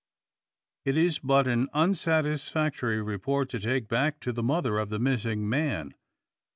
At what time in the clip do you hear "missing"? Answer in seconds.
4.97-5.47